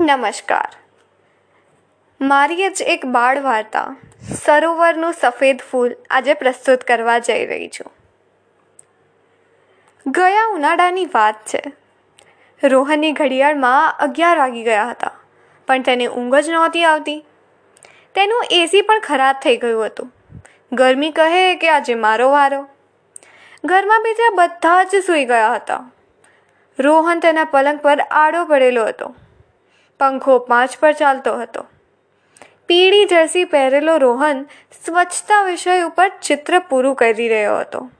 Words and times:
નમસ્કાર. 0.00 0.68
મારી 2.20 2.68
જ 2.68 2.82
એક 2.82 3.06
બાળ 3.06 3.40
વાર્તા 3.40 3.96
સરોવરનું 4.44 5.12
સફેદ 5.12 5.60
ફૂલ 5.70 5.96
આજે 6.10 6.34
પ્રસ્તુત 6.34 6.84
કરવા 6.84 7.18
જઈ 7.18 7.46
રહી 7.46 7.68
છું. 7.68 7.92
ગયા 10.06 10.46
ઉનાળાની 10.46 11.04
વાત 11.04 11.34
છે. 11.46 11.62
રોહનની 12.62 13.12
ઘડિયાળમાં 13.12 13.98
અગિયાર 13.98 14.38
વાગી 14.38 14.62
ગયા 14.62 14.88
હતા, 14.90 15.12
પણ 15.66 15.82
તેને 15.82 16.06
ઊંઘ 16.06 16.34
જ 16.34 16.50
નહોતી 16.50 16.84
આવતી. 16.84 17.24
તેનું 18.14 18.44
એસી 18.50 18.82
પણ 18.82 19.00
ખરાબ 19.00 19.36
થઈ 19.44 19.56
ગયું 19.56 19.86
હતું. 19.86 20.12
ગરમી 20.72 21.10
કહે 21.10 21.56
કે 21.56 21.68
આજે 21.68 21.94
મારો 21.94 22.30
વારો. 22.30 22.68
ઘરમાં 23.64 24.02
બીજા 24.02 24.34
બધા 24.34 24.84
જ 24.84 25.06
સૂઈ 25.06 25.24
ગયા 25.24 25.54
હતા. 25.54 25.90
રોહન 26.78 27.20
તેના 27.20 27.44
પલંગ 27.44 27.80
પર 27.80 28.00
આડો 28.00 28.44
પડેલો 28.44 28.86
હતો. 28.86 29.14
પંખો 30.00 30.38
પાંચ 30.38 30.78
પર 30.80 30.92
ચાલતો 30.92 31.34
હતો. 31.38 31.66
પીળી 32.66 33.04
જર્સી 33.04 33.44
પહેરેલો 33.44 33.96
રોહન 33.96 34.42
સ્વચ્છતા 34.86 35.42
વિષય 35.42 35.78
ઉપર 35.82 36.08
ચિત્ર 36.22 36.58
પૂરું 36.58 36.94
કરી 36.94 37.28
રહ્યો 37.28 37.60
હતો. 37.60 37.90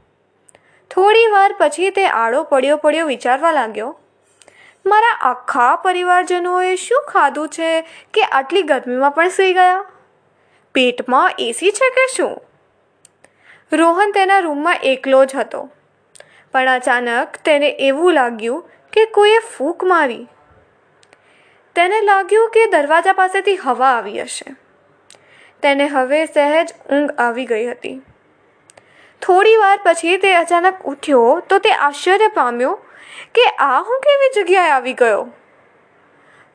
થોડી 0.91 1.27
વાર 1.27 1.55
પછી 1.59 1.91
તે 1.91 2.07
આડો 2.07 2.43
પડ્યો 2.43 2.77
પડ્યો 2.77 3.07
વિચારવા 3.07 3.53
લાગ્યો, 3.53 3.91
મારા 4.87 5.17
આખા 5.23 5.77
પરિવારજનોએ 5.77 6.77
શું 6.77 7.05
ખાધું 7.09 7.49
છે 7.49 7.71
કે 8.15 8.23
આટલી 8.23 8.63
ગરમીમાં 8.63 9.11
પણ 9.11 9.29
સૂઈ 9.29 9.53
ગયા? 9.53 9.85
પેટમાં 10.75 11.31
એસી 11.39 11.71
છે 11.71 11.91
કે 11.91 12.07
શું? 12.17 12.37
રોહન 13.73 14.13
તેના 14.13 14.39
રૂમમાં 14.39 14.77
એકલો 14.83 15.25
જ 15.25 15.37
હતો. 15.37 15.71
પણ 16.53 16.69
અચાનક 16.69 17.39
તેને 17.45 17.69
એવું 17.69 18.15
લાગ્યું 18.15 18.71
કે 18.93 19.05
કોઈએ 19.05 19.39
ફૂંક 19.39 19.85
મારી. 19.85 20.27
તેને 21.79 22.01
લાગ્યું 22.01 22.51
કે 22.51 22.67
દરવાજા 22.67 23.13
પાસેથી 23.13 23.57
હવા 23.57 23.87
આવી 23.87 24.23
હશે. 24.23 24.57
તેને 25.63 25.87
હવે 25.87 26.27
સહેજ 26.27 26.75
ઊંઘ 26.93 27.11
આવી 27.11 27.47
ગઈ 27.47 27.67
હતી. 27.67 28.03
થોડી 29.23 29.57
વાર 29.57 29.81
પછી 29.85 30.17
તે 30.17 30.35
અચાનક 30.35 30.83
ઉઠ્યો 30.85 31.43
તો 31.49 31.59
તે 31.59 31.71
આશ્ચર્ય 31.71 32.29
પામ્યો 32.29 32.75
કે 33.35 33.45
આ 33.59 33.81
હું 33.81 34.01
કેવી 34.01 34.43
જગ્યાએ 34.43 34.71
આવી 34.71 34.93
ગયો? 34.93 35.33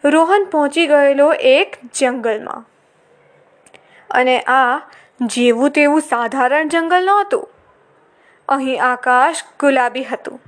રોહન 0.03 0.45
પહોંચી 0.45 0.87
ગયેલો 0.87 1.33
એક 1.33 1.77
જંગલમાં. 1.93 2.65
અને 4.09 4.39
આ 4.39 4.77
જેવું 5.21 5.69
તેવું 5.69 6.01
સાધારણ 6.01 6.67
જંગલ 6.67 7.05
નહોતું. 7.05 7.49
અહીં 8.47 8.83
આકાશ 8.83 9.43
ગુલાબી 9.59 10.03
હતું. 10.03 10.41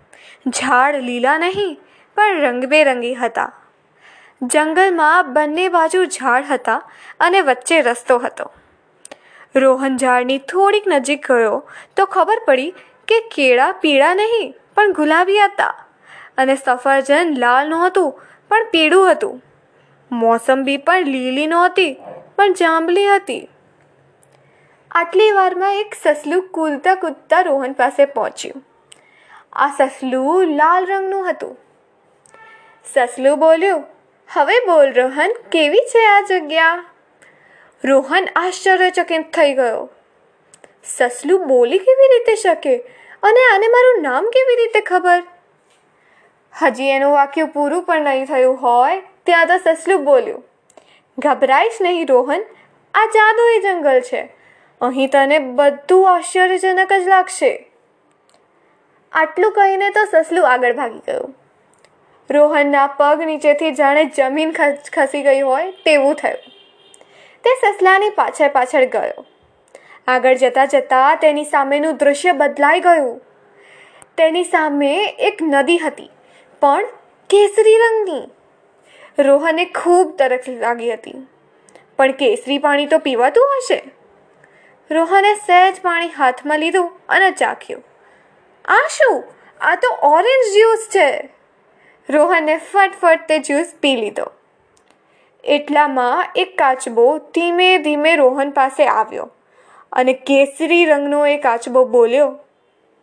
ઝાડ 0.47 0.95
લીલા 0.95 1.37
નહીં, 1.37 1.79
પણ 2.15 2.41
રંગબેરંગી 2.41 3.15
હતા. 3.15 3.53
જંગલમાં 4.41 5.33
બંને 5.33 5.67
બાજુ 5.69 6.03
ઝાડ 6.05 6.43
હતા 6.43 6.81
અને 7.19 7.41
વચ્ચે 7.41 7.77
રસ્તો 7.81 8.17
હતો. 8.17 8.51
રોહન 9.55 9.97
ઝાડની 9.97 10.37
થોડીક 10.37 10.87
નજીક 10.87 11.27
ગયો 11.27 11.55
તો 11.95 12.05
ખબર 12.05 12.39
પડી 12.45 12.71
કે 13.07 13.19
કેળા 13.35 13.71
પીળા 13.71 14.13
નહીં, 14.13 14.53
પણ 14.75 14.91
ગુલાબી 14.91 15.39
હતા 15.39 15.73
અને 16.37 16.55
સફરજન 16.55 17.33
લાલ 17.37 17.69
નહોતું, 17.69 18.11
પણ 18.49 18.69
પીળું 18.71 19.11
હતું. 19.11 19.41
મોસંબી 20.11 20.77
પણ 20.77 21.07
લીલી 21.07 21.47
નહોતી, 21.47 21.93
પણ 22.35 22.53
જાંબલી 22.53 23.07
હતી. 23.15 23.49
આટલી 24.91 25.31
વારમાં 25.31 25.73
એક 25.73 25.95
સસલું 26.03 26.45
કૂદતા 26.49 26.95
કૂદતા 26.95 27.41
રોહન 27.41 27.73
પાસે 27.73 28.05
પહોંચ્યું. 28.05 28.63
આ 29.53 29.71
સસલું 29.79 30.55
લાલ 30.57 30.85
રંગનું 30.85 31.29
હતું. 31.29 31.57
સસલું 32.93 33.39
બોલ્યું 33.39 33.83
હવે 34.29 34.59
બોલ, 34.59 34.93
રોહન, 34.93 35.33
કેવી 35.51 35.77
છે 35.77 36.05
આ 36.05 36.21
જગ્યા? 36.21 36.85
રોહન 37.83 38.27
આશ્ચર્યચકિત 38.35 39.31
થઈ 39.33 39.53
ગયો. 39.53 39.89
સસલું 40.83 41.47
બોલી 41.47 41.79
કેવી 41.79 42.07
રીતે 42.07 42.35
શકે? 42.35 42.77
અને 43.23 43.53
આને 43.53 43.67
મારું 43.67 44.01
નામ 44.01 44.29
કેવી 44.29 44.55
રીતે 44.55 44.81
ખબર? 44.81 45.23
હજી 46.61 46.83
એનું 46.83 47.11
વાક્ય 47.11 47.45
પૂરું 47.45 47.83
પણ 47.83 48.01
નહીં 48.01 48.25
થયું 48.25 48.61
હોય, 48.61 49.01
ત્યાં 49.25 49.47
તો 49.47 49.57
સસલું 49.57 50.03
બોલ્યું, 50.03 50.43
ગભરાઈશ 51.17 51.77
નહીં, 51.81 52.07
રોહન, 52.07 52.43
આ 52.93 53.05
જાદુઈ 53.05 53.61
જંગલ 53.61 54.01
છે. 54.01 54.35
અહીં 54.81 55.09
તને 55.09 55.39
બધું 55.39 56.15
આશ્ચર્યજનક 56.15 56.93
જ 56.93 57.07
લાગશે. 57.07 57.71
આટલું 59.11 59.51
કહીને 59.51 59.89
તો 59.89 60.05
સસલું 60.05 60.49
આગળ 60.49 60.73
ભાગી 60.73 60.99
ગયું. 60.99 61.44
રોહનના 62.29 62.87
પગ 62.87 63.21
નીચેથી 63.21 63.71
જાણે 63.71 64.05
જમીન 64.05 64.51
ખસી 64.93 65.23
ગઈ 65.23 65.41
હોય 65.41 65.71
તેવું 65.71 66.15
થયું. 66.15 66.51
તે 67.43 67.49
સસલાની 67.61 68.09
પાછળ 68.09 68.49
પાછળ 68.49 68.85
ગયો. 68.85 69.25
આગળ 70.07 70.33
જતાં 70.33 70.67
જતાં 70.67 71.15
તેની 71.15 71.43
સામેનું 71.43 71.97
દૃશ્ય 71.97 72.31
બદલાઈ 72.31 72.79
ગયું. 72.79 73.21
તેની 74.17 74.43
સામે 74.43 75.03
એક 75.19 75.37
નદી 75.41 75.77
હતી, 75.77 76.09
પણ 76.61 76.85
કેસરી 77.29 77.75
રંગની. 77.77 78.23
રોહને 79.19 79.65
ખૂબ 79.65 80.17
તરસ 80.17 80.49
લાગી 80.49 80.93
હતી. 80.93 81.27
પણ 81.97 82.11
કેસરી 82.11 82.57
પાણી 82.57 82.85
તો 82.85 82.97
પીવાતું 82.97 83.51
હશે? 83.57 83.81
રોહને 84.91 85.33
સહેજ 85.35 85.75
પાણી 85.81 86.09
હાથમાં 86.09 86.59
લીધું 86.59 86.91
અને 87.09 87.31
ચાખ્યું. 87.31 87.83
આ 88.65 88.87
શું? 88.89 89.23
આ 89.61 89.75
તો 89.75 89.89
ઓરેન્જ 90.03 90.53
જ્યુસ 90.53 90.89
છે. 90.89 91.34
રોહને 92.09 92.57
ફટફટ 92.57 93.27
તે 93.27 93.39
જ્યુસ 93.39 93.67
પી 93.81 93.95
લીધો. 93.95 94.25
એટલામાં 95.43 96.27
એક 96.35 96.57
કાચબો 96.57 97.05
ધીમે 97.17 97.77
ધીમે 97.77 98.15
રોહન 98.15 98.51
પાસે 98.51 98.87
આવ્યો 98.87 99.29
અને 99.91 100.13
કેસરી 100.13 100.85
રંગનો 100.85 101.25
એ 101.25 101.37
કાચબો 101.37 101.85
બોલ્યો, 101.85 102.29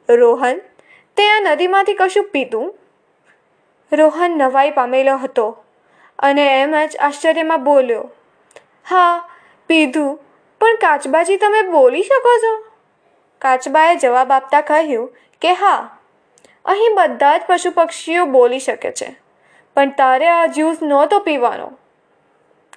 રોહન, 0.09 0.61
તે 1.17 1.29
આ 1.31 1.41
નદીમાંથી 1.41 1.95
કશું 1.95 2.25
પીધું? 2.25 2.75
રોહન 3.93 4.39
નવાઈ 4.39 4.71
પામેલો 4.71 5.17
હતો 5.17 5.47
અને 6.19 6.45
એમ 6.63 6.75
જ 6.87 6.97
આશ્ચર્યમાં 6.97 7.65
બોલ્યો, 7.65 8.11
હા, 8.85 9.29
પીધું, 9.67 10.19
પણ 10.61 10.77
કાચબાજી 10.77 11.37
તમે 11.37 11.63
બોલી 11.63 12.03
શકો 12.03 12.37
છો? 12.39 12.53
કાચબાએ 13.41 13.97
જવાબ 13.97 14.33
આપતા 14.33 14.61
કહ્યું 14.61 15.13
કે, 15.43 15.53
હા 15.53 15.99
અહીં 16.65 16.95
બધા 16.95 17.39
જ 17.39 17.43
પશુ 17.47 17.71
પક્ષીઓ 17.71 18.25
બોલી 18.27 18.59
શકે 18.59 18.93
છે. 18.93 19.11
પણ 19.77 19.91
તારે 19.91 20.29
આ 20.29 20.47
જ્યુસ 20.47 20.83
નહોતો 20.83 21.19
પીવાનો. 21.19 21.69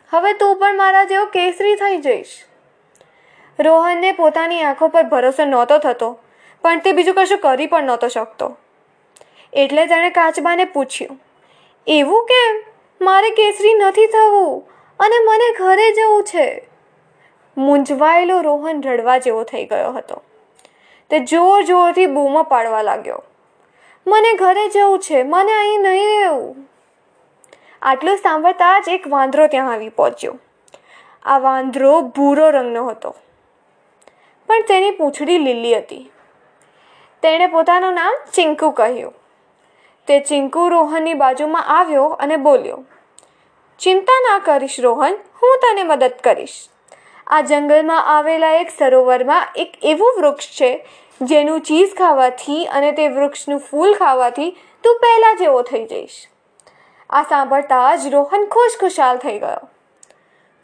હવે 0.10 0.34
તું 0.34 0.60
પણ 0.60 0.78
મારા 0.78 1.04
જેવો 1.04 1.26
કેસરી 1.26 1.76
થઈ 1.76 1.98
જઈશ. 1.98 2.36
રોહનને 3.60 4.12
પોતાની 4.12 4.64
આંખો 4.64 4.88
પર 4.88 5.04
ભરોસો 5.04 5.46
નહોતો 5.46 5.78
થતો, 5.78 6.20
પણ 6.64 6.80
તે 6.80 6.92
બીજું 6.92 7.16
કશું 7.16 7.38
કરી 7.38 7.68
પણ 7.68 7.84
નહોતો 7.84 8.08
શકતો. 8.08 8.58
એટલે 9.54 9.86
તેણે 9.86 10.10
કાચબાને 10.10 10.66
પૂછ્યું, 10.66 11.20
એવું 11.88 12.26
કેમ? 12.26 12.64
મારે 13.02 13.30
કેસરી 13.30 13.74
નથી 13.74 14.08
થવું 14.08 14.64
અને 15.00 15.20
મને 15.26 15.48
ઘરે 15.58 15.92
જવું 15.92 16.24
છે. 16.24 16.48
મૂંઝવાયેલો 17.58 18.42
રોહન 18.42 18.82
રડવા 18.82 19.18
જેવો 19.18 19.44
થઈ 19.44 19.66
ગયો 19.66 19.92
હતો. 19.92 20.22
તે 21.10 21.20
જોર 21.20 21.64
જોરથી 21.64 22.06
બૂમો 22.08 22.44
પાડવા 22.44 22.82
લાગ્યો. 22.82 23.24
મને 24.08 24.34
ઘરે 24.34 24.70
જવું 24.70 25.00
છે, 25.00 25.24
મને 25.24 25.52
અહીં 25.52 25.82
નહીં 25.82 26.20
રહેવું. 26.22 26.70
આટલું 27.82 28.18
સાંભળતા 28.18 28.80
જ 28.80 28.90
એક 28.90 29.08
વાંદરો 29.08 29.48
ત્યાં 29.48 29.72
આવી 29.72 29.90
પહોંચ્યો. 29.90 30.40
આ 31.26 31.38
વાંદરો 31.38 32.02
ભૂરો 32.02 32.50
રંગનો 32.50 32.88
હતો. 32.88 33.16
પણ 34.48 34.62
તેની 34.62 34.92
પૂંછડી 34.92 35.38
લીલી 35.38 35.78
હતી. 35.78 36.12
તેણે 37.22 37.48
પોતાનું 37.48 37.94
નામ 37.94 38.14
ચિંકુ 38.34 38.72
કહ્યું. 38.72 39.14
તે 40.08 40.20
ચિંકુ 40.20 40.70
રોહનની 40.70 41.14
બાજુમાં 41.14 41.66
આવ્યો 41.80 42.06
અને 42.06 42.36
બોલ્યો, 42.36 42.84
ચિંતા 43.80 44.20
ના 44.20 44.40
કરીશ 44.40 44.80
રોહન, 44.80 45.14
હું 45.42 45.60
તને 45.62 45.84
મદદ 45.84 46.14
કરીશ. 46.24 46.70
આ 47.28 47.42
જંગલમાં 47.42 48.18
આવેલા 48.18 48.52
એક 48.52 48.70
સરોવરમાં 48.80 49.48
એક 49.56 49.72
એવું 49.82 50.14
વૃક્ષ 50.18 50.48
છે 50.48 50.88
જેનું 51.22 51.62
ચીઝ 51.62 51.94
ખાવાથી 51.96 52.66
અને 52.66 52.92
તે 52.92 53.08
વૃક્ષનું 53.08 53.60
ફૂલ 53.60 53.94
ખાવાથી 53.94 54.52
તું 54.84 55.00
પહેલાં 55.02 55.38
જેવો 55.38 55.62
થઈ 55.62 55.86
જઈશ. 55.86 56.18
આ 57.10 57.24
સાંભળતા 57.24 57.96
જ 57.96 58.08
રોહન 58.08 58.46
ખુશ 58.46 58.78
ખુશાલ 58.80 59.18
થઈ 59.18 59.40
ગયો. 59.40 59.70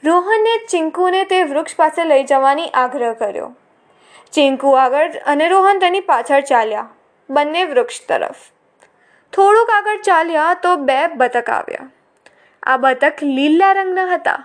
રોહને 0.04 0.58
ચિંકુને 0.68 1.24
તે 1.24 1.44
વૃક્ષ 1.44 1.76
પાસે 1.76 2.04
લઈ 2.04 2.24
જવાની 2.24 2.70
આગ્રહ 2.74 3.14
કર્યો. 3.14 3.56
ચિંકુ 4.34 4.72
આગળ 4.72 5.18
અને 5.26 5.48
રોહન 5.48 5.80
તેની 5.80 6.00
પાછળ 6.02 6.42
ચાલ્યા, 6.42 6.90
બંને 7.30 7.64
વૃક્ષ 7.64 8.06
તરફ. 8.08 8.52
થોડુંક 9.34 9.70
આગળ 9.70 9.98
ચાલ્યા 9.98 10.54
તો 10.54 10.76
બે 10.76 11.08
બતક 11.08 11.50
આવ્યા. 11.50 11.90
આ 12.64 12.78
બતક 12.78 13.24
લીલા 13.24 13.74
રંગના 13.74 14.06
હતા. 14.06 14.40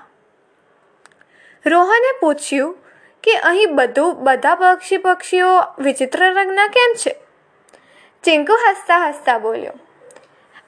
રોહને 1.66 2.12
પૂછ્યું 2.20 2.76
કે 3.26 3.34
અહીં 3.44 3.76
બધું, 3.76 4.11
બધા 4.25 4.55
પક્ષી 4.55 4.99
પક્ષીઓ 4.99 5.52
વિચિત્ર 5.81 6.20
રંગના 6.28 6.69
કેમ 6.69 6.93
છે? 6.96 7.12
ચિંકુ 8.25 8.58
હસતા 8.64 9.00
હસતા 9.05 9.38
બોલ્યો, 9.38 9.76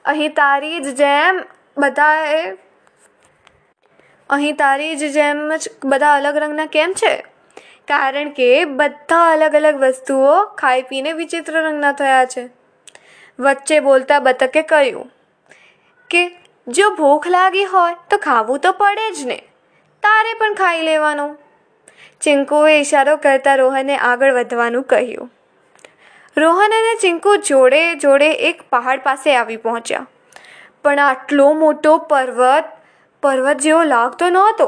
અહીં 0.05 0.33
તારી 0.33 0.79
જ 0.79 0.93
જેમ 0.97 1.41
બધાએ, 1.77 2.43
અહીં 4.29 4.55
તારી 4.55 4.93
જ 4.95 5.11
જેમ 5.13 5.43
જ 5.55 5.73
બધા 5.85 6.13
અલગ 6.15 6.37
રંગના 6.37 6.69
કેમ 6.75 6.93
છે? 6.93 7.13
કારણ 7.87 8.29
કે 8.31 8.49
બધા 8.75 9.25
અલગ 9.31 9.55
અલગ 9.55 9.83
વસ્તુઓ 9.83 10.37
ખાઈ 10.55 10.87
પીને 10.89 11.11
વિચિત્ર 11.13 11.59
રંગના 11.61 11.93
થયા 11.99 12.25
છે. 12.25 12.47
વચ્ચે 13.39 13.79
બોલતા 13.79 14.19
બતકે 14.19 14.61
કહ્યું, 14.69 15.11
કે 16.09 16.21
જો 16.67 16.89
ભૂખ 16.95 17.27
લાગી 17.29 17.67
હોય 17.73 17.99
તો 18.09 18.17
ખાવું 18.19 18.59
તો 18.59 18.71
પડે 18.79 19.11
જ 19.11 19.25
ને. 19.25 19.39
તારે 20.03 20.33
પણ 20.39 20.53
ખાઈ 20.55 20.89
લેવાનું. 20.89 21.37
ચિંકુએ 22.21 22.79
ઇશારો 22.79 23.17
કરતા 23.17 23.55
રોહને 23.55 23.97
આગળ 23.97 24.33
વધવાનું 24.33 24.83
કહ્યું. 24.83 25.31
રોહન 26.37 26.73
અને 26.73 26.95
ચિંકુ 27.01 27.35
જોડે 27.35 27.95
જોડે 27.95 28.31
એક 28.31 28.61
પહાડ 28.69 28.99
પાસે 29.03 29.35
આવી 29.35 29.57
પહોંચ્યા. 29.57 30.07
પણ 30.83 30.99
આટલો 30.99 31.53
મોટો 31.53 31.97
પર્વત 31.97 32.65
પર્વત 33.23 33.57
જેવો 33.57 33.83
લાગતો 33.83 34.29
નહોતો. 34.29 34.67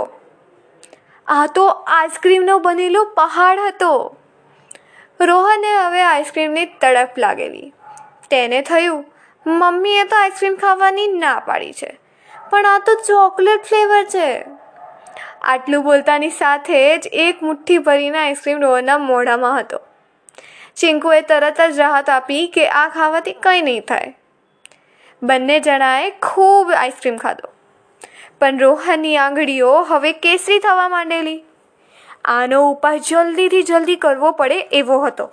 આ 1.28 1.46
તો 1.46 1.68
આઈસ્ક્રીમનો 1.68 2.60
બનેલો 2.60 3.04
પહાડ 3.06 3.60
હતો. 3.60 4.18
રોહને 5.20 5.72
હવે 5.78 6.02
આઈસ્ક્રીમની 6.02 6.66
તડપ 6.66 7.18
લાગેલી. 7.18 7.74
તેને 8.30 8.62
થયું, 8.62 9.06
મમ્મીએ 9.46 10.04
તો 10.04 10.16
આઈસ્ક્રીમ 10.16 10.56
ખાવાની 10.56 11.08
ના 11.08 11.40
પાડી 11.40 11.74
છે, 11.74 12.00
પણ 12.50 12.66
આ 12.66 12.80
તો 12.80 12.96
ચોકલેટ 13.08 13.64
ફ્લેવર 13.64 14.04
છે. 14.06 14.61
આટલું 15.42 15.84
બોલતાની 15.84 16.30
સાથે 16.30 16.98
જ 16.98 17.08
એક 17.14 17.44
મુઠ્ઠી 17.44 17.78
ભરીને 17.78 18.18
આઈસ્ક્રીમ 18.18 18.62
રોહનના 18.62 18.98
મોઢામાં 18.98 19.60
હતો. 19.60 19.80
ચિંકુએ 20.76 21.22
તરત 21.22 21.62
જ 21.62 21.80
રાહત 21.80 22.10
આપી 22.10 22.48
કે 22.48 22.70
આ 22.70 22.90
ખાવાથી 22.90 23.34
કંઈ 23.34 23.62
નહીં 23.62 23.82
થાય. 23.82 24.18
બંને 25.24 25.60
જણાએ 25.60 26.10
ખૂબ 26.10 26.72
આઈસ્ક્રીમ 26.72 27.18
ખાધો. 27.18 27.50
પણ 28.40 28.60
રોહનની 28.60 29.18
આંગળીઓ 29.18 29.82
હવે 29.82 30.12
કેસરી 30.12 30.60
થવા 30.60 30.90
માંડેલી. 30.90 31.44
આનો 32.26 32.72
ઉપાય 32.72 33.00
જલ્દીથી 33.00 33.64
જલ્દી 33.64 33.96
કરવો 33.96 34.32
પડે 34.32 34.60
એવો 34.60 35.06
હતો. 35.06 35.32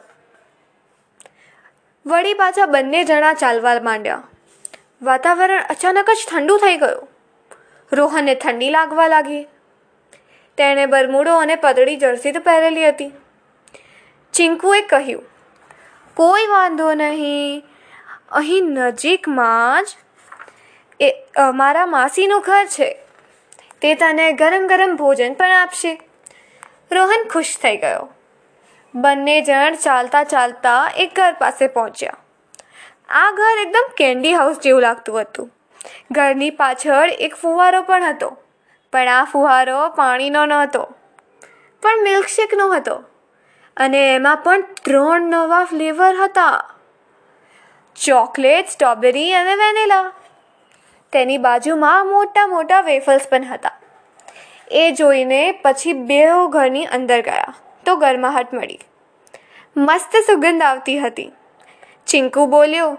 વળી 2.06 2.34
પાછા 2.34 2.66
બંને 2.66 3.04
જણા 3.04 3.32
ચાલવા 3.32 3.74
માંડ્યા. 3.82 4.22
વાતાવરણ 5.02 5.62
અચાનક 5.70 6.10
જ 6.10 6.26
ઠંડુ 6.30 6.56
થઈ 6.56 6.76
ગયું. 6.76 7.08
રોહનને 7.92 8.34
ઠંડી 8.34 8.70
લાગવા 8.70 9.06
લાગી. 9.06 9.46
તેણે 10.58 10.84
બરમુડો 10.86 11.34
અને 11.36 11.56
પતળી 11.56 11.96
જર્સી 11.96 12.32
તો 12.32 12.40
પહેરેલી 12.40 12.88
હતી. 12.88 13.10
ચિંકુએ 14.34 14.80
કહ્યું, 14.82 15.24
કોઈ 16.16 16.46
વાંધો 16.46 16.92
નહીં, 16.94 17.62
અહીં 18.32 18.70
નજીકમાં 18.74 19.84
જ 19.84 19.96
એ 21.00 21.10
મારા 21.54 21.86
માસીનું 21.86 22.40
ઘર 22.40 22.64
છે. 22.66 22.88
તે 23.82 23.94
તને 23.94 24.26
ગરમ 24.32 24.66
ગરમ 24.66 24.96
ભોજન 24.96 25.34
પણ 25.34 25.56
આપશે. 25.56 25.92
રોહન 26.92 27.28
ખુશ 27.28 27.52
થઈ 27.62 27.76
ગયો. 27.76 28.08
બંને 28.94 29.36
જણ 29.40 29.74
ચાલતા 29.84 30.24
ચાલતા 30.24 30.80
એક 30.96 31.14
ઘર 31.16 31.34
પાસે 31.38 31.66
પહોંચ્યા. 31.68 32.16
આ 33.08 33.30
ઘર 33.32 33.56
એકદમ 33.62 33.86
કેન્ડી 33.96 34.32
હાઉસ 34.32 34.58
જેવું 34.58 34.82
લાગતું 34.82 35.20
હતું. 35.20 35.50
ઘરની 36.10 36.50
પાછળ 36.50 37.10
એક 37.20 37.34
ફુવારો 37.34 37.82
પણ 37.82 38.04
હતો. 38.04 38.30
પણ 38.92 39.08
આ 39.08 39.24
ફુહારો 39.24 39.78
પાણીનો 39.96 40.42
નહોતો, 40.46 40.82
પણ 41.82 42.02
મિલ્કશેકનો 42.02 42.66
હતો. 42.72 42.96
અને 43.76 44.00
એમાં 44.14 44.42
પણ 44.44 44.62
ત્રણ 44.84 45.30
નવા 45.30 45.64
ફ્લેવર 45.64 46.14
હતા. 46.22 46.58
ચોકલેટ 47.96 48.68
સ્ટ્રોબેરી 48.68 49.32
અને 49.32 49.54
વેનીલા 49.54 50.06
તેની 51.12 51.38
બાજુમાં 51.38 52.06
મોટા 52.06 52.46
મોટા 52.46 52.80
વેફલ્સ 52.80 53.26
પણ 53.30 53.44
હતા. 53.44 53.76
એ 54.70 54.84
જોઈને 54.92 55.42
પછી 55.62 55.92
બે 55.92 56.20
ઘરની 56.52 56.86
અંદર 56.96 57.20
ગયા, 57.20 57.54
તો 57.86 57.96
ગરમાહટ 57.96 58.52
મળી. 58.52 58.80
મસ્ત 59.76 60.16
સુગંધ 60.26 60.62
આવતી 60.62 60.98
હતી. 60.98 61.30
ચિંકુ 62.06 62.46
બોલ્યો 62.46 62.90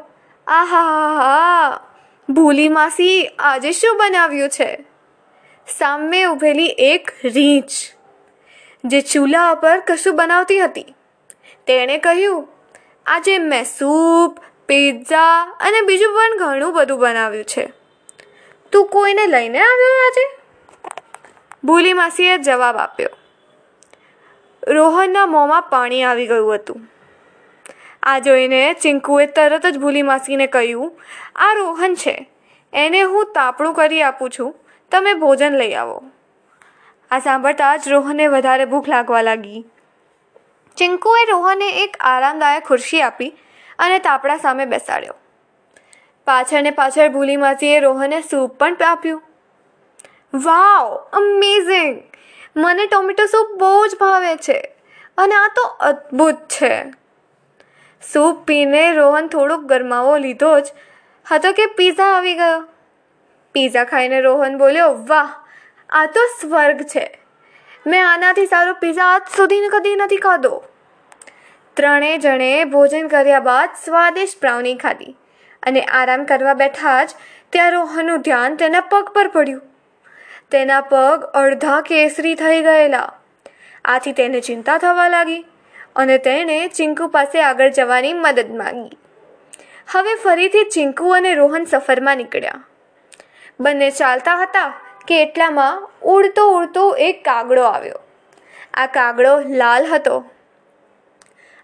આહા 0.48 1.10
હા 1.18 1.80
ભૂલી 2.30 2.70
માસી, 2.70 3.18
આજે 3.40 3.72
શું 3.72 3.98
બનાવ્યું 3.98 4.50
છે? 4.50 4.70
સામે 5.78 6.26
ઊભેલી 6.26 6.66
એક 6.66 7.12
રીંછ, 7.24 7.96
જે 8.86 9.02
ચૂલા 9.02 9.54
પર 9.54 9.80
કશું 9.80 10.16
બનાવતી 10.16 10.60
હતી. 10.60 10.96
તેણે 11.68 11.98
કહ્યું, 11.98 12.48
આજે 13.06 13.38
મેં 13.38 13.64
સૂપ, 13.64 14.40
પિઝા 14.68 15.58
અને 15.60 15.82
બીજું 15.82 16.16
પણ 16.16 16.38
ઘણું 16.38 16.74
બધું 16.74 17.00
બનાવ્યું 17.00 17.46
છે. 17.46 17.74
તું 18.72 18.88
કોઈને 18.88 19.28
લઈને 19.28 19.60
આવ્યો 19.60 20.08
આજે? 20.08 20.38
ભૂલી 21.64 21.94
માસીએ 21.94 22.38
જવાબ 22.38 22.78
આપ્યો. 22.78 23.10
રોહનના 24.68 25.26
મોંમાં 25.26 25.62
પાણી 25.62 26.04
આવી 26.04 26.28
ગયું 26.28 26.56
હતું. 26.56 26.82
આ 28.04 28.20
જોઈને 28.20 28.74
ચિંકુએ 28.74 29.26
તરત 29.26 29.66
જ 29.66 29.78
ભૂલી 29.78 30.02
માસીને 30.02 30.48
કહ્યું, 30.48 31.00
આ 31.36 31.54
રોહન 31.54 31.96
છે. 31.96 32.30
એને 32.74 33.02
હું 33.02 33.32
તાપણું 33.36 33.74
કરી 33.74 34.02
આપું 34.02 34.30
છું. 34.30 34.56
તમે 34.92 35.14
ભોજન 35.14 35.56
લઈ 35.56 35.74
આવો. 35.74 36.04
આ 37.12 37.20
સાંભળતા 37.20 37.78
જ 37.78 37.88
રોહનને 37.88 38.28
વધારે 38.28 38.66
ભૂખ 38.66 38.90
લાગવા 38.90 39.22
લાગી. 39.22 39.66
ચિંકુએ 40.78 41.26
રોહનને 41.32 41.70
એક 41.84 41.98
આરામદાયક 42.00 42.64
ખુરશી 42.64 43.02
આપી 43.02 43.38
અને 43.80 44.00
તાપડા 44.00 44.38
સામે 44.38 44.66
બેસાડ્યો. 44.66 45.14
પાછળ 46.26 46.62
ને 46.62 46.72
પાછળ 46.72 47.10
ભૂલી 47.10 47.38
માસીએ 47.38 47.80
રોહનને 47.80 48.22
સૂપ 48.22 48.60
પણ 48.60 48.78
આપ્યું. 48.88 49.24
Wow, 50.34 50.96
amazing! 51.14 52.04
મને 52.56 52.88
ટોમેટો 52.88 53.26
સૂપ 53.26 53.60
બહુ 53.60 53.88
જ 53.88 53.96
ભાવે 54.00 54.36
છે 54.36 54.76
અને 55.18 55.36
આ 55.36 55.48
તો 55.56 55.62
અદ્ભુત 55.62 56.36
છે. 56.36 56.84
સૂપ 58.14 58.46
પીને 58.46 58.94
રોહન 58.94 59.28
થોડોક 59.28 59.60
ગરમાવો 59.60 60.18
લીધો 60.18 60.60
જ 60.60 60.68
હતો 61.32 61.52
કે 61.52 61.66
પીઝા 61.66 62.18
આવી 62.18 62.36
ગયો. 62.36 62.79
પીઝા 63.60 63.84
ખાઈને 63.84 64.22
રોહન 64.22 64.58
બોલ્યો, 64.58 65.06
વાહ, 65.08 65.30
આ 65.90 66.06
તો 66.06 66.26
સ્વર્ગ 66.42 66.82
છે. 66.82 67.20
મેં 67.88 68.12
આનાથી 68.14 68.46
સારો 68.46 68.74
પીઝા 68.74 69.06
આજ 69.06 69.22
સુધી 69.38 69.56
કદી 69.74 69.96
નથી 69.96 70.18
ખાધો. 70.18 70.64
ત્રણેય 71.74 72.18
જણે 72.18 72.64
ભોજન 72.64 73.08
કર્યા 73.08 73.40
બાદ 73.40 73.70
સ્વાદિષ્ટ 73.86 74.42
બ્રાઉની 74.42 74.76
ખાધી 74.76 75.18
અને 75.64 75.82
આરામ 75.82 76.24
કરવા 76.24 76.54
બેઠા 76.54 77.04
જ 77.04 77.10
ત્યાં 77.50 77.72
રોહનનું 77.72 78.22
ધ્યાન 78.22 78.56
તેના 78.56 78.82
પગ 78.82 79.10
પર 79.16 79.28
પડ્યું. 79.28 79.62
તેના 80.52 80.82
પગ 80.82 81.24
અડધા 81.24 81.82
કેસરી 81.82 82.36
થઈ 82.36 82.62
ગયેલા. 82.62 83.14
આથી 83.86 84.12
તેને 84.12 84.40
ચિંતા 84.40 84.78
થવા 84.78 85.08
લાગી 85.08 85.46
અને 85.96 86.18
તેણે 86.18 86.68
ચિંકુ 86.68 87.08
પાસે 87.08 87.42
આગળ 87.42 87.70
જવાની 87.70 88.14
મદદ 88.14 88.56
માંગી. 88.56 88.98
હવે 89.92 90.16
ફરીથી 90.16 90.64
ચિંકુ 90.64 91.10
અને 91.10 91.36
રોહન 91.36 91.64
સફરમાં 91.64 92.18
નીકળ્યા. 92.18 92.64
બંને 93.60 93.92
ચાલતા 93.92 94.36
હતા 94.42 94.68
કે 95.08 95.22
એટલામાં 95.22 95.88
ઉડતો 96.04 96.44
ઉડતો 96.58 96.84
એક 97.08 97.26
કાગડો 97.26 97.64
આવ્યો. 97.64 98.00
આ 98.74 98.86
કાગડો 98.86 99.34
લાલ 99.62 99.86
હતો. 99.86 100.16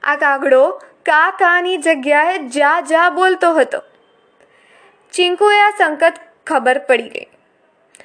આ 0.04 0.16
કાગડો 0.16 0.60
કા 1.06 1.30
કાની 1.32 1.78
જગ્યાએ 1.78 2.38
જા 2.38 2.82
જા 2.82 3.10
બોલતો 3.10 3.54
હતો. 3.54 3.80
ચિંકુએ 5.14 5.62
આ 5.62 5.72
સંકટ 5.78 6.20
ખબર 6.48 6.78
પડી 6.78 7.10
ગઈ 7.10 7.28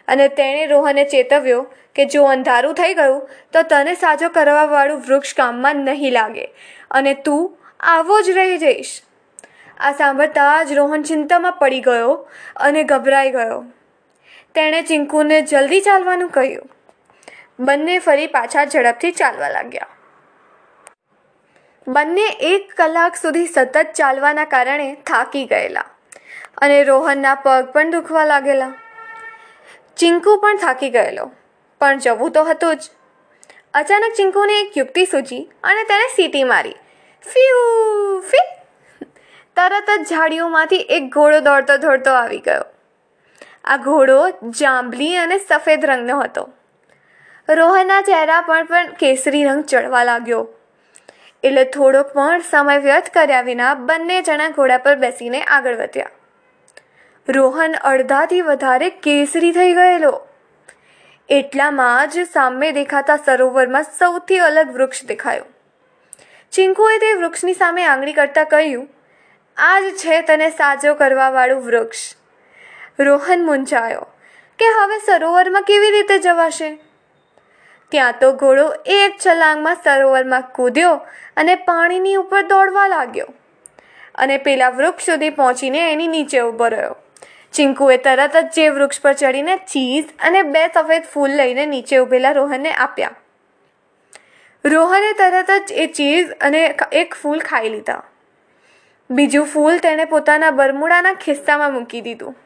અને 0.09 0.29
તેણે 0.29 0.67
રોહને 0.67 1.05
ચેતવ્યો 1.05 1.67
કે 1.95 2.05
જો 2.05 2.25
અંધારું 2.25 2.75
થઈ 2.75 2.95
ગયું 2.95 3.21
તો 3.53 3.63
તને 3.63 3.95
સાજો 3.95 4.29
કરવાવાળું 4.29 5.03
વૃક્ષ 5.09 5.35
કામમાં 5.35 5.77
નહીં 5.77 6.13
લાગે 6.13 6.47
અને 6.91 7.15
તું 7.15 7.75
આવો 7.81 8.21
જ 8.21 8.31
રહી 8.31 8.59
જઈશ. 8.59 8.95
આ 9.81 9.93
સાંભળતા 9.93 10.65
જ 10.65 10.73
રોહન 10.73 11.03
ચિંતામાં 11.03 11.53
પડી 11.53 11.81
ગયો 11.81 12.17
અને 12.57 12.83
ગભરાઈ 12.85 13.31
ગયો. 13.31 13.61
તેણે 14.55 14.83
ચિંકુને 14.83 15.43
જલ્દી 15.43 15.81
ચાલવાનું 15.81 16.31
કહ્યું. 16.31 16.71
બંને 17.61 17.99
ફરી 17.99 18.27
પાછા 18.27 18.65
ઝડપથી 18.65 19.13
ચાલવા 19.13 19.49
લાગ્યા. 19.49 19.89
બંને 21.87 22.27
એક 22.49 22.73
કલાક 22.77 23.17
સુધી 23.17 23.47
સતત 23.47 23.87
ચાલવાના 23.97 24.45
કારણે 24.45 24.95
થાકી 25.07 25.45
ગયેલા 25.45 25.85
અને 26.59 26.79
રોહનના 26.85 27.35
પગ 27.35 27.73
પણ 27.73 27.91
દુખવા 27.91 28.25
લાગેલા. 28.25 28.73
ચિંકુ 29.97 30.37
પણ 30.37 30.57
થાકી 30.57 30.91
ગયેલો, 30.91 31.31
પણ 31.81 31.99
જવું 31.99 32.31
તો 32.31 32.45
હતું 32.45 32.77
જ. 32.77 32.91
અચાનક 33.75 34.13
ચિંકુને 34.17 34.61
એક 34.61 34.79
યુક્તિ 34.79 35.05
સૂચી 35.05 35.41
અને 35.63 35.85
તેણે 35.85 36.09
સીટી 36.17 36.45
મારી. 36.45 36.77
ફ્યુ 37.23 38.21
ફી. 38.21 38.47
તરત 39.57 39.91
જ 39.99 40.07
ઝાડીઓમાંથી 40.11 40.77
એક 40.77 41.09
ઘોડો 41.09 41.41
દોડતો 41.41 41.77
દોડતો 41.77 42.11
આવી 42.11 42.39
ગયો. 42.39 42.65
આ 43.65 43.77
ઘોડો 43.77 44.31
જાંબલી 44.49 45.17
અને 45.17 45.39
સફેદ 45.39 45.85
રંગનો 45.85 46.21
હતો. 46.21 46.53
રોહનના 47.49 48.03
ચહેરા 48.03 48.41
પર 48.41 48.65
પણ 48.65 48.87
કેસરી 48.87 49.45
રંગ 49.45 49.65
ચડવા 49.65 50.05
લાગ્યો. 50.05 50.49
એટલે 51.43 51.65
થોડોક 51.65 52.07
પણ 52.07 52.41
સમય 52.41 52.79
વ્યર્થ 52.79 53.11
કર્યા 53.11 53.41
વિના 53.41 53.75
બંને 53.75 54.23
જણા 54.23 54.49
ઘોડા 54.49 54.79
પર 54.79 54.95
બેસીને 54.95 55.43
આગળ 55.43 55.77
વધ્યા. 55.77 56.11
રોહન 57.29 57.75
અડધાથી 57.75 58.41
વધારે 58.41 58.91
કેસરી 58.91 59.53
થઈ 59.53 59.73
ગયેલો. 59.73 60.27
એટલામાં 61.29 62.09
જ 62.09 62.19
સામે 62.33 62.73
દેખાતા 62.73 63.17
સરોવરમાં 63.17 63.83
સૌથી 63.83 64.39
અલગ 64.39 64.71
વૃક્ષ 64.71 65.05
દેખાયું. 65.05 65.47
ચિંકુએ 66.53 66.99
તે 66.99 67.15
વૃક્ષની 67.15 67.55
સામે 67.55 67.85
આંગળી 67.85 68.13
કરતાં 68.13 68.45
કહ્યું, 68.45 68.89
આ 69.57 69.81
જ 69.81 69.85
છે 69.85 70.21
તને 70.21 70.51
સાજો 70.51 70.95
કરવાવાળું 70.95 71.63
વૃક્ષ. 71.67 72.17
રોહન 73.01 73.45
મૂંઝાયો 73.47 74.07
કે 74.59 74.71
હવે 74.77 74.99
સરોવરમાં 74.99 75.63
કેવી 75.63 75.91
રીતે 75.91 76.19
જવાશે? 76.19 76.71
ત્યાં 77.93 78.15
તો 78.21 78.33
ઘોડો 78.33 78.67
એક 78.87 79.13
છલાંગમાં 79.27 79.77
સરોવરમાં 79.85 80.43
કૂદ્યો 80.43 80.95
અને 81.37 81.55
પાણીની 81.55 82.15
ઉપર 82.15 82.43
દોડવા 82.43 82.89
લાગ્યો 82.89 83.27
અને 84.15 84.37
પેલા 84.39 84.69
વૃક્ષ 84.71 85.07
સુધી 85.07 85.31
પહોંચીને 85.31 85.93
એની 85.93 86.07
નીચે 86.07 86.41
ઊભો 86.41 86.69
રહ્યો. 86.69 86.97
ચિંકુએ 87.53 87.97
તરત 87.97 88.37
જ 88.37 88.45
જે 88.57 88.69
વૃક્ષ 88.69 89.01
પર 89.01 89.13
ચડીને 89.13 89.57
ચીઝ 89.57 90.05
અને 90.19 90.43
બે 90.43 90.67
સફેદ 90.67 91.03
ફૂલ 91.15 91.31
લઈને 91.31 91.67
નીચે 91.67 91.99
ઊભેલા 91.99 92.33
રોહનને 92.33 92.73
આપ્યા. 92.73 93.11
રોહને 94.65 95.13
તરત 95.13 95.51
જ 95.69 95.73
એ 95.73 95.87
ચીઝ 95.87 96.31
અને 96.41 96.75
એક 96.93 97.15
ફૂલ 97.15 97.41
ખાઈ 97.41 97.69
લીધા. 97.69 98.03
બીજું 99.11 99.47
ફૂલ 99.47 99.79
તેણે 99.79 100.05
પોતાના 100.05 100.51
બરમુડાના 100.51 101.13
ખિસ્સામાં 101.13 101.73
મૂકી 101.73 102.01
દીધું. 102.01 102.37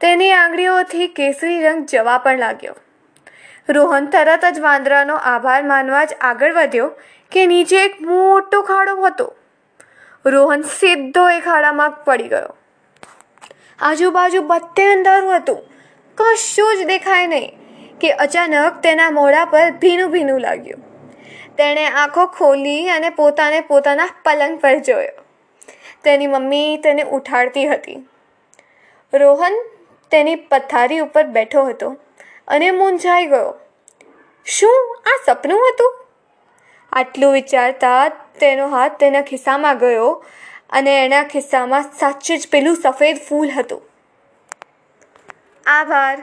તેની 0.00 0.32
આંગળીઓથી 0.32 1.06
કેસરી 1.06 1.62
રંગ 1.62 1.86
જવા 1.86 2.18
પણ 2.18 2.38
લાગ્યો. 2.38 2.74
રોહન 3.68 4.06
તરત 4.06 4.44
જ 4.44 4.60
વાંદરાનો 4.60 5.16
આભાર 5.16 5.62
માનવા 5.62 6.04
જ 6.04 6.14
આગળ 6.20 6.52
વધ્યો 6.52 6.92
કે 7.32 7.46
નીચે 7.46 7.84
એક 7.84 8.00
મોટો 8.00 8.62
ખાડો 8.62 9.02
હતો. 9.02 9.34
રોહન 10.24 10.62
સીધો 10.62 11.30
એ 11.30 11.40
ખાડામાં 11.40 11.90
પડી 11.90 12.28
ગયો. 12.28 12.56
આજુબાજુ 13.78 14.42
બધે 14.42 14.86
અંધારું 14.86 15.36
હતું. 15.36 15.58
કશું 16.14 16.76
જ 16.76 16.86
દેખાય 16.86 17.26
નહીં 17.26 17.58
કે 18.00 18.12
અચાનક 18.12 18.80
તેના 18.82 19.10
મોઢા 19.10 19.44
પર 19.44 19.70
ભીનું 19.70 20.10
ભીનું 20.10 20.40
લાગ્યું. 20.40 20.80
તેણે 21.56 21.86
આંખો 21.86 22.26
ખોલી 22.26 22.88
અને 22.88 23.10
પોતાને 23.10 23.60
પોતાના 23.60 24.08
પલંગ 24.24 24.58
પર 24.58 24.78
જોયો. 24.78 25.24
તેની 26.04 26.26
મમ્મી 26.26 26.76
તેને 26.76 27.02
ઉઠાડતી 27.02 27.66
હતી. 27.66 28.08
રોહન 29.14 29.52
તેની 30.10 30.36
પથારી 30.36 30.98
ઉપર 30.98 31.24
બેઠો 31.24 31.64
હતો 31.64 31.96
અને 32.48 32.70
મૂંઝાઈ 32.70 33.26
ગયો. 33.26 33.54
શું 34.46 34.96
આ 35.06 35.18
સપનું 35.26 35.68
હતું? 35.68 36.06
આટલું 36.92 37.32
વિચારતા 37.32 38.08
તેનો 38.08 38.68
હાથ 38.68 38.98
તેના 38.98 39.22
ખિસ્સામાં 39.22 39.78
ગયો 39.78 40.24
અને 40.70 41.04
એના 41.04 41.22
ખિસ્સામાં 41.22 41.82
સાચું 41.82 42.38
જ 42.38 42.48
પેલું 42.52 42.76
સફેદ 42.76 43.16
ફૂલ 43.28 43.50
હતું. 43.50 43.82
આભાર. 45.66 46.18